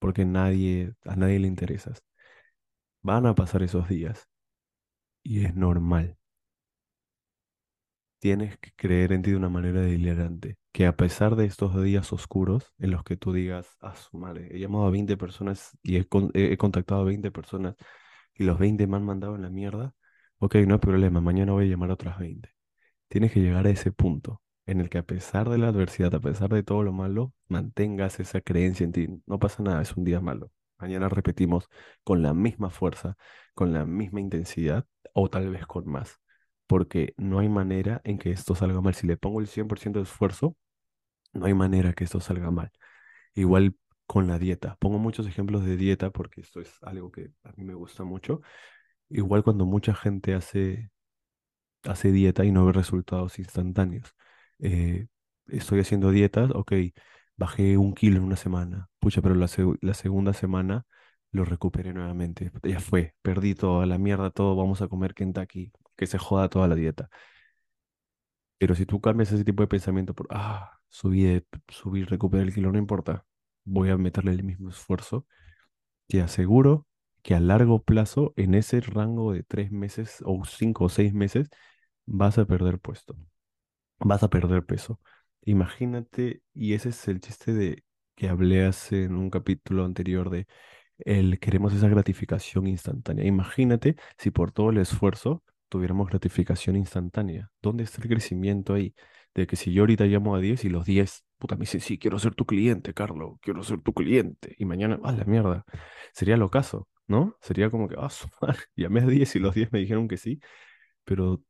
porque 0.01 0.25
nadie, 0.27 0.95
a 1.05 1.17
nadie 1.17 1.41
le 1.41 1.49
interesas. 1.49 2.03
Van 3.03 3.27
a 3.27 3.35
pasar 3.37 3.63
esos 3.63 3.89
días 3.89 4.29
y 5.25 5.45
es 5.45 5.55
normal. 5.57 6.19
Tienes 8.21 8.57
que 8.59 8.71
creer 8.77 9.13
en 9.13 9.23
ti 9.23 9.31
de 9.33 9.37
una 9.37 9.49
manera 9.49 9.81
delirante, 9.81 10.57
que 10.73 10.87
a 10.87 10.97
pesar 10.97 11.35
de 11.35 11.45
estos 11.45 11.81
días 11.83 12.13
oscuros 12.13 12.73
en 12.79 12.93
los 12.93 13.03
que 13.03 13.17
tú 13.17 13.33
digas, 13.33 13.77
ah, 13.81 13.97
su 13.97 14.17
madre, 14.17 14.49
he 14.55 14.61
llamado 14.61 14.87
a 14.87 14.91
20 14.91 15.17
personas 15.17 15.77
y 15.83 15.97
he, 15.97 16.07
he 16.35 16.57
contactado 16.57 17.01
a 17.03 17.05
20 17.05 17.33
personas 17.33 17.75
y 18.35 18.45
los 18.45 18.59
20 18.61 18.87
me 18.87 18.97
han 18.97 19.05
mandado 19.05 19.35
en 19.37 19.43
la 19.43 19.51
mierda, 19.51 19.95
ok, 20.43 20.57
no 20.67 20.75
hay 20.75 20.81
problema, 20.81 21.21
mañana 21.21 21.53
voy 21.53 21.67
a 21.67 21.69
llamar 21.69 21.91
a 21.91 21.95
otras 21.95 22.19
20. 22.19 22.51
Tienes 23.09 23.33
que 23.33 23.41
llegar 23.41 23.67
a 23.67 23.71
ese 23.71 23.93
punto 23.93 24.43
en 24.67 24.81
el 24.81 24.91
que 24.91 24.99
a 24.99 25.05
pesar 25.05 25.49
de 25.51 25.59
la 25.59 25.69
adversidad, 25.69 26.15
a 26.15 26.21
pesar 26.21 26.51
de 26.51 26.63
todo 26.65 26.83
lo 26.83 26.93
malo, 26.93 27.33
mantengas 27.49 28.21
esa 28.21 28.41
creencia 28.43 28.85
en 28.85 28.93
ti. 28.93 29.09
No 29.27 29.39
pasa 29.39 29.63
nada, 29.63 29.83
es 29.83 29.97
un 29.97 30.05
día 30.05 30.21
malo. 30.21 30.53
Mañana 30.79 31.09
repetimos 31.09 31.69
con 32.05 32.23
la 32.23 32.35
misma 32.35 32.71
fuerza, 32.71 33.17
con 33.55 33.73
la 33.73 33.87
misma 33.87 34.21
intensidad 34.21 34.87
o 35.15 35.31
tal 35.31 35.51
vez 35.51 35.67
con 35.67 35.89
más, 35.89 36.21
porque 36.67 37.15
no 37.19 37.41
hay 37.41 37.49
manera 37.49 38.01
en 38.05 38.19
que 38.19 38.33
esto 38.33 38.55
salga 38.57 38.81
mal. 38.83 38.95
Si 38.95 39.07
le 39.07 39.17
pongo 39.19 39.41
el 39.41 39.49
100% 39.49 40.01
de 40.01 40.05
esfuerzo, 40.05 40.57
no 41.33 41.47
hay 41.47 41.55
manera 41.55 41.93
que 41.93 42.05
esto 42.05 42.21
salga 42.21 42.51
mal. 42.51 42.71
Igual 43.35 43.77
con 44.07 44.29
la 44.29 44.39
dieta. 44.39 44.77
Pongo 44.81 44.99
muchos 44.99 45.27
ejemplos 45.27 45.65
de 45.65 45.77
dieta 45.77 46.11
porque 46.11 46.41
esto 46.43 46.61
es 46.61 46.73
algo 46.83 47.11
que 47.13 47.31
a 47.45 47.53
mí 47.57 47.65
me 47.65 47.75
gusta 47.75 48.05
mucho. 48.05 48.43
Igual 49.13 49.45
cuando 49.45 49.67
mucha 49.67 49.95
gente 49.95 50.35
hace 50.35 50.91
hace 51.85 52.13
dieta 52.13 52.45
y 52.45 52.53
no 52.53 52.67
ve 52.67 52.73
resultados 52.73 53.39
instantáneos. 53.39 54.15
Eh, 54.59 55.07
estoy 55.49 55.81
haciendo 55.81 56.11
dietas, 56.11 56.51
ok, 56.55 56.73
bajé 57.37 57.77
un 57.79 57.95
kilo 57.95 58.19
en 58.19 58.25
una 58.25 58.37
semana, 58.37 58.89
pucha, 59.01 59.21
pero 59.23 59.35
la, 59.35 59.47
seg- 59.47 59.79
la 59.81 59.95
segunda 59.95 60.33
semana 60.33 60.87
lo 61.33 61.45
recuperé 61.45 61.93
nuevamente. 61.95 62.53
Ya 62.63 62.81
fue, 62.81 63.15
perdí 63.23 63.55
toda 63.55 63.87
la 63.87 63.99
mierda, 63.99 64.31
todo, 64.31 64.55
vamos 64.57 64.83
a 64.83 64.89
comer 64.89 65.15
Kentucky, 65.15 65.73
que 65.97 66.07
se 66.07 66.19
joda 66.19 66.49
toda 66.49 66.69
la 66.69 66.75
dieta. 66.75 67.09
Pero 68.59 68.75
si 68.75 68.87
tú 68.87 69.01
cambias 69.01 69.33
ese 69.33 69.45
tipo 69.45 69.63
de 69.63 69.67
pensamiento 69.69 70.15
por, 70.15 70.29
ah, 70.31 70.79
subí, 70.89 71.43
subí, 71.69 72.05
recuperé 72.05 72.45
el 72.45 72.55
kilo, 72.55 72.71
no 72.73 72.79
importa, 72.79 73.27
voy 73.65 73.91
a 73.91 73.97
meterle 73.99 74.33
el 74.33 74.45
mismo 74.45 74.71
esfuerzo, 74.71 75.27
te 76.09 76.23
aseguro 76.23 76.87
que 77.23 77.35
a 77.35 77.41
largo 77.41 77.83
plazo, 77.83 78.33
en 78.37 78.55
ese 78.55 78.81
rango 78.81 79.33
de 79.33 79.43
tres 79.45 79.71
meses 79.73 80.23
o 80.25 80.45
cinco 80.45 80.85
o 80.87 80.89
seis 80.89 81.15
meses, 81.15 81.49
vas 82.07 82.39
a 82.39 82.47
perder 82.47 82.79
puesto 82.81 83.17
vas 84.05 84.23
a 84.23 84.31
perder 84.31 84.65
peso. 84.65 85.01
Imagínate, 85.45 86.43
y 86.55 86.75
ese 86.75 86.91
es 86.91 87.09
el 87.09 87.21
chiste 87.21 87.53
de 87.53 87.85
que 88.15 88.29
hablé 88.29 88.65
hace 88.67 89.05
en 89.05 89.17
un 89.17 89.31
capítulo 89.31 89.85
anterior 89.85 90.31
de 90.31 90.47
el 90.99 91.39
queremos 91.41 91.75
esa 91.75 91.89
gratificación 91.89 92.67
instantánea. 92.67 93.25
Imagínate 93.27 93.97
si 94.19 94.31
por 94.31 94.53
todo 94.53 94.71
el 94.71 94.79
esfuerzo 94.79 95.43
tuviéramos 95.69 96.09
gratificación 96.09 96.77
instantánea. 96.77 97.51
¿Dónde 97.63 97.85
está 97.85 98.03
el 98.03 98.09
crecimiento 98.09 98.75
ahí? 98.75 98.95
De 99.35 99.47
que 99.47 99.57
si 99.57 99.73
yo 99.73 99.83
ahorita 99.83 100.05
llamo 100.05 100.37
a 100.37 100.41
10 100.41 100.65
y 100.65 100.69
los 100.69 100.85
10, 100.85 101.25
puta, 101.39 101.57
me 101.57 101.61
dicen, 101.63 101.81
sí, 101.81 101.99
quiero 101.99 102.19
ser 102.19 102.35
tu 102.35 102.45
cliente, 102.47 102.95
Carlos, 102.95 103.39
quiero 103.41 103.63
ser 103.65 103.81
tu 103.81 103.93
cliente. 103.95 104.55
Y 104.59 104.67
mañana, 104.67 105.01
ah, 105.03 105.13
la 105.13 105.25
mierda. 105.25 105.65
Sería 106.13 106.37
lo 106.37 106.51
caso, 106.51 106.89
¿no? 107.13 107.37
Sería 107.43 107.71
como 107.71 107.89
que, 107.89 107.97
ah, 107.99 108.11
madre, 108.43 108.61
llamé 108.77 109.03
a 109.03 109.07
10 109.07 109.37
y 109.37 109.39
los 109.41 109.55
10 109.55 109.73
me 109.73 109.81
dijeron 109.81 110.09
que 110.09 110.17
sí, 110.19 110.41
pero 111.05 111.43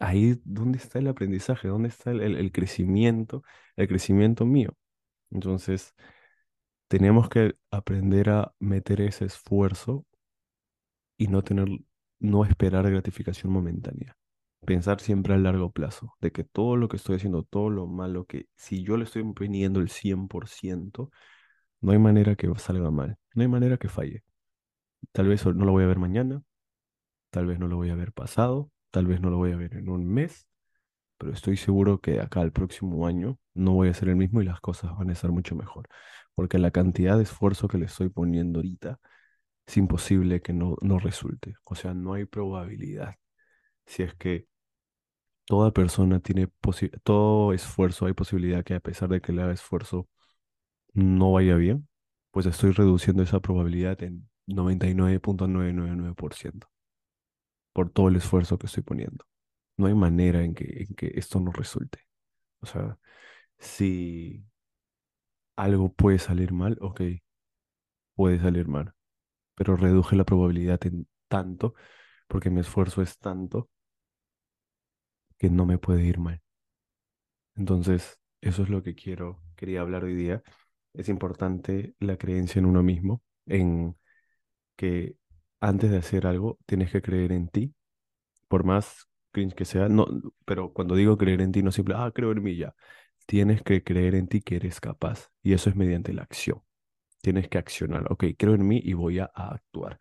ahí, 0.00 0.40
¿dónde 0.44 0.78
está 0.78 0.98
el 1.00 1.08
aprendizaje? 1.08 1.68
¿Dónde 1.68 1.88
está 1.90 2.12
el 2.12 2.52
crecimiento, 2.52 3.42
el 3.76 3.88
crecimiento 3.88 4.46
mío? 4.46 4.76
Entonces, 5.30 5.94
tenemos 6.88 7.28
que 7.28 7.56
aprender 7.70 8.30
a 8.30 8.54
meter 8.60 9.00
ese 9.02 9.26
esfuerzo 9.26 10.06
y 11.16 11.28
no 11.28 11.42
tener, 11.42 11.68
no 12.20 12.44
esperar 12.44 12.90
gratificación 12.90 13.52
momentánea. 13.52 14.16
Pensar 14.66 15.00
siempre 15.00 15.34
a 15.34 15.38
largo 15.38 15.70
plazo, 15.72 16.14
de 16.20 16.32
que 16.32 16.44
todo 16.44 16.76
lo 16.76 16.88
que 16.88 16.96
estoy 16.96 17.16
haciendo, 17.16 17.42
todo 17.42 17.70
lo 17.70 17.86
malo, 17.86 18.24
que 18.26 18.46
si 18.56 18.82
yo 18.82 18.96
le 18.96 19.04
estoy 19.04 19.22
poniendo 19.34 19.80
el 19.80 19.90
100%, 19.90 21.10
no 21.80 21.92
hay 21.92 21.98
manera 21.98 22.36
que 22.36 22.48
salga 22.56 22.90
mal, 22.90 23.18
no 23.34 23.42
hay 23.42 23.48
manera 23.48 23.76
que 23.76 23.88
falle. 23.88 24.24
Tal 25.12 25.28
vez 25.28 25.44
no 25.46 25.64
lo 25.64 25.72
voy 25.72 25.84
a 25.84 25.86
ver 25.86 25.98
mañana, 25.98 26.42
tal 27.30 27.46
vez 27.46 27.58
no 27.58 27.68
lo 27.68 27.76
voy 27.76 27.90
a 27.90 27.94
ver 27.96 28.12
pasado, 28.12 28.70
tal 28.90 29.06
vez 29.06 29.20
no 29.20 29.30
lo 29.30 29.38
voy 29.38 29.52
a 29.52 29.56
ver 29.56 29.74
en 29.76 29.88
un 29.88 30.06
mes, 30.06 30.48
pero 31.18 31.32
estoy 31.32 31.56
seguro 31.56 32.00
que 32.00 32.20
acá 32.20 32.40
al 32.40 32.52
próximo 32.52 33.06
año 33.06 33.38
no 33.54 33.72
voy 33.74 33.88
a 33.88 33.94
ser 33.94 34.08
el 34.10 34.16
mismo 34.16 34.42
y 34.42 34.46
las 34.46 34.60
cosas 34.60 34.96
van 34.98 35.10
a 35.10 35.12
estar 35.14 35.30
mucho 35.32 35.56
mejor. 35.56 35.88
Porque 36.34 36.58
la 36.58 36.70
cantidad 36.72 37.16
de 37.16 37.24
esfuerzo 37.24 37.68
que 37.68 37.78
le 37.78 37.86
estoy 37.86 38.08
poniendo 38.10 38.60
ahorita 38.60 39.00
es 39.66 39.76
imposible 39.78 40.42
que 40.42 40.52
no, 40.54 40.76
no 40.82 40.98
resulte. 40.98 41.54
O 41.64 41.74
sea, 41.76 41.94
no 41.94 42.14
hay 42.14 42.26
probabilidad. 42.26 43.16
Si 43.86 44.02
es 44.04 44.14
que 44.16 44.48
toda 45.44 45.72
persona 45.72 46.20
tiene 46.20 46.48
todo 47.02 47.52
esfuerzo, 47.52 48.06
hay 48.06 48.12
posibilidad 48.14 48.64
que 48.64 48.74
a 48.74 48.80
pesar 48.80 49.08
de 49.08 49.20
que 49.20 49.32
le 49.32 49.42
haga 49.42 49.52
esfuerzo 49.52 50.08
no 50.94 51.32
vaya 51.32 51.56
bien, 51.56 51.88
pues 52.32 52.46
estoy 52.46 52.72
reduciendo 52.72 53.22
esa 53.22 53.40
probabilidad 53.40 54.02
en 54.02 54.28
99.999% 54.46 56.68
por 57.72 57.90
todo 57.90 58.08
el 58.08 58.16
esfuerzo 58.16 58.58
que 58.58 58.66
estoy 58.66 58.82
poniendo. 58.82 59.24
No 59.76 59.86
hay 59.86 59.94
manera 59.94 60.44
en 60.44 60.54
que, 60.54 60.84
en 60.88 60.94
que 60.94 61.12
esto 61.16 61.40
no 61.40 61.52
resulte. 61.52 61.98
O 62.60 62.66
sea, 62.66 62.98
si 63.58 64.44
algo 65.56 65.92
puede 65.92 66.18
salir 66.20 66.52
mal, 66.52 66.78
ok, 66.80 67.00
puede 68.14 68.38
salir 68.40 68.66
mal, 68.68 68.92
pero 69.56 69.76
reduje 69.76 70.16
la 70.16 70.24
probabilidad 70.24 70.80
en 70.86 71.08
tanto, 71.28 71.74
porque 72.28 72.50
mi 72.50 72.60
esfuerzo 72.60 73.02
es 73.02 73.18
tanto 73.18 73.68
que 75.38 75.48
no 75.48 75.64
me 75.64 75.78
puede 75.78 76.04
ir 76.04 76.18
mal. 76.18 76.42
Entonces, 77.56 78.18
eso 78.40 78.62
es 78.62 78.68
lo 78.68 78.82
que 78.82 78.94
quiero, 78.94 79.42
quería 79.56 79.80
hablar 79.80 80.04
hoy 80.04 80.14
día. 80.14 80.42
Es 80.92 81.08
importante 81.08 81.94
la 82.00 82.16
creencia 82.16 82.58
en 82.58 82.66
uno 82.66 82.82
mismo, 82.82 83.22
en 83.46 83.96
que 84.76 85.16
antes 85.60 85.90
de 85.90 85.98
hacer 85.98 86.26
algo 86.26 86.58
tienes 86.66 86.90
que 86.92 87.02
creer 87.02 87.32
en 87.32 87.48
ti, 87.48 87.74
por 88.48 88.64
más 88.64 89.08
cringe 89.32 89.54
que 89.54 89.64
sea, 89.64 89.88
no, 89.88 90.06
pero 90.44 90.72
cuando 90.72 90.94
digo 90.96 91.18
creer 91.18 91.40
en 91.42 91.52
ti, 91.52 91.62
no 91.62 91.72
simple, 91.72 91.94
ah, 91.98 92.10
creo 92.14 92.32
en 92.32 92.42
mí 92.42 92.56
ya. 92.56 92.74
Tienes 93.26 93.62
que 93.62 93.82
creer 93.84 94.14
en 94.14 94.28
ti 94.28 94.42
que 94.42 94.56
eres 94.56 94.80
capaz, 94.80 95.30
y 95.42 95.54
eso 95.54 95.70
es 95.70 95.76
mediante 95.76 96.12
la 96.12 96.22
acción. 96.22 96.62
Tienes 97.22 97.48
que 97.48 97.58
accionar. 97.58 98.12
Ok, 98.12 98.24
creo 98.38 98.54
en 98.54 98.66
mí 98.66 98.80
y 98.84 98.94
voy 98.94 99.18
a, 99.20 99.26
actuar. 99.34 99.98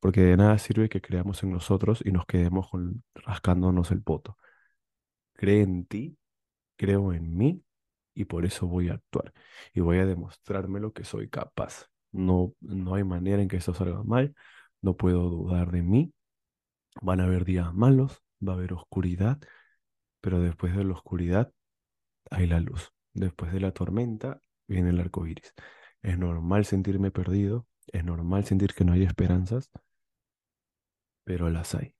porque 0.00 0.22
de 0.22 0.36
nada 0.36 0.58
sirve 0.58 0.88
que 0.88 1.00
creamos 1.00 1.42
en 1.44 1.52
nosotros 1.52 2.02
y 2.04 2.12
nos 2.12 2.26
quedemos 2.26 2.68
rascándonos 3.14 3.90
el 3.92 4.02
poto. 4.02 4.38
Cree 5.34 5.62
en 5.62 5.86
ti, 5.86 6.18
creo 6.76 7.12
en 7.12 7.36
mí 7.36 7.64
y 8.14 8.24
por 8.26 8.46
eso 8.46 8.66
voy 8.66 8.90
a 8.90 8.94
actuar 8.94 9.32
y 9.74 9.80
voy 9.80 9.98
a 9.98 10.06
demostrarme 10.06 10.80
lo 10.80 10.92
que 10.92 11.04
soy 11.04 11.28
capaz. 11.28 11.88
No, 12.14 12.54
no 12.60 12.94
hay 12.94 13.04
manera 13.04 13.42
en 13.42 13.48
que 13.48 13.58
esto 13.58 13.74
salga 13.74 14.02
mal, 14.04 14.34
no 14.82 14.96
puedo 14.96 15.28
dudar 15.30 15.70
de 15.72 15.82
mí. 15.82 16.14
Van 17.02 17.20
a 17.20 17.24
haber 17.24 17.44
días 17.44 17.74
malos, 17.74 18.22
va 18.46 18.52
a 18.54 18.56
haber 18.56 18.72
oscuridad, 18.74 19.40
pero 20.20 20.40
después 20.40 20.76
de 20.76 20.84
la 20.84 20.94
oscuridad 20.94 21.52
hay 22.30 22.46
la 22.46 22.60
luz. 22.60 22.92
Después 23.14 23.52
de 23.52 23.60
la 23.60 23.72
tormenta 23.72 24.40
viene 24.68 24.90
el 24.90 25.00
arco 25.00 25.26
iris. 25.26 25.54
Es 26.02 26.18
normal 26.18 26.64
sentirme 26.66 27.10
perdido, 27.10 27.66
es 27.88 28.04
normal 28.04 28.44
sentir 28.44 28.74
que 28.74 28.84
no 28.84 28.92
hay 28.94 29.04
esperanzas, 29.04 29.70
pero 31.24 31.50
las 31.50 31.74
hay. 31.74 31.94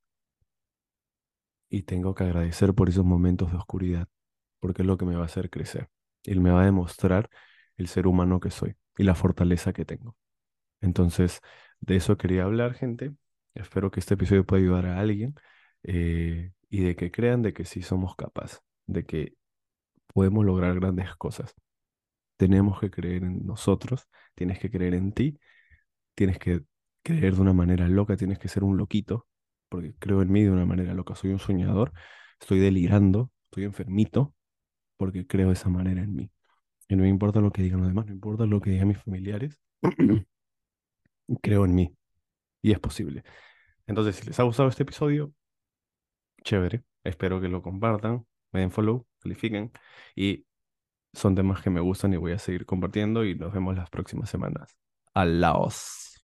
Y 1.69 1.83
tengo 1.83 2.15
que 2.15 2.23
agradecer 2.23 2.73
por 2.73 2.89
esos 2.89 3.05
momentos 3.05 3.51
de 3.51 3.57
oscuridad, 3.57 4.07
porque 4.59 4.83
es 4.83 4.87
lo 4.87 4.97
que 4.97 5.05
me 5.05 5.15
va 5.15 5.23
a 5.23 5.25
hacer 5.25 5.49
crecer. 5.49 5.89
Y 6.23 6.35
me 6.39 6.51
va 6.51 6.61
a 6.61 6.65
demostrar 6.65 7.29
el 7.77 7.87
ser 7.87 8.07
humano 8.07 8.39
que 8.39 8.51
soy 8.51 8.75
y 8.97 9.03
la 9.03 9.15
fortaleza 9.15 9.73
que 9.73 9.85
tengo. 9.85 10.15
Entonces, 10.81 11.41
de 11.81 11.97
eso 11.97 12.17
quería 12.17 12.43
hablar, 12.43 12.75
gente. 12.75 13.13
Espero 13.55 13.91
que 13.91 13.99
este 13.99 14.15
episodio 14.15 14.45
pueda 14.45 14.61
ayudar 14.61 14.85
a 14.87 14.99
alguien 14.99 15.35
eh, 15.83 16.51
y 16.69 16.83
de 16.83 16.95
que 16.95 17.11
crean 17.11 17.41
de 17.41 17.53
que 17.53 17.65
sí 17.65 17.81
somos 17.81 18.15
capaces, 18.15 18.61
de 18.87 19.05
que 19.05 19.35
podemos 20.13 20.45
lograr 20.45 20.75
grandes 20.79 21.15
cosas. 21.15 21.55
Tenemos 22.37 22.79
que 22.79 22.91
creer 22.91 23.23
en 23.23 23.45
nosotros, 23.45 24.07
tienes 24.35 24.59
que 24.59 24.69
creer 24.69 24.93
en 24.95 25.13
ti, 25.13 25.39
tienes 26.15 26.39
que 26.39 26.63
creer 27.03 27.35
de 27.35 27.41
una 27.41 27.53
manera 27.53 27.87
loca, 27.87 28.17
tienes 28.17 28.39
que 28.39 28.49
ser 28.49 28.63
un 28.63 28.77
loquito, 28.77 29.27
porque 29.69 29.95
creo 29.99 30.21
en 30.21 30.31
mí 30.31 30.43
de 30.43 30.51
una 30.51 30.65
manera 30.65 30.93
loca, 30.93 31.15
soy 31.15 31.31
un 31.31 31.39
soñador, 31.39 31.93
estoy 32.39 32.59
delirando, 32.59 33.31
estoy 33.45 33.65
enfermito, 33.65 34.33
porque 34.97 35.27
creo 35.27 35.49
de 35.49 35.53
esa 35.53 35.69
manera 35.69 36.01
en 36.03 36.15
mí. 36.15 36.31
Y 36.87 36.95
no 36.95 37.03
me 37.03 37.09
importa 37.09 37.39
lo 37.41 37.51
que 37.51 37.61
digan 37.63 37.79
los 37.79 37.89
demás, 37.89 38.05
no 38.05 38.13
importa 38.13 38.45
lo 38.45 38.61
que 38.61 38.71
digan 38.71 38.87
mis 38.87 38.99
familiares, 38.99 39.59
creo 41.41 41.65
en 41.65 41.75
mí 41.75 41.95
y 42.61 42.71
es 42.71 42.79
posible. 42.79 43.23
Entonces, 43.87 44.15
si 44.15 44.25
les 44.27 44.39
ha 44.39 44.43
gustado 44.43 44.69
este 44.69 44.83
episodio, 44.83 45.33
chévere, 46.43 46.83
espero 47.03 47.41
que 47.41 47.47
lo 47.47 47.61
compartan, 47.61 48.25
me 48.51 48.61
den 48.61 48.71
follow, 48.71 49.05
califiquen 49.19 49.71
y 50.15 50.45
son 51.13 51.35
temas 51.35 51.61
que 51.61 51.69
me 51.69 51.79
gustan 51.79 52.13
y 52.13 52.17
voy 52.17 52.33
a 52.33 52.39
seguir 52.39 52.65
compartiendo 52.65 53.25
y 53.25 53.35
nos 53.35 53.53
vemos 53.53 53.75
las 53.75 53.89
próximas 53.89 54.29
semanas. 54.29 54.77
Alaos. 55.13 56.04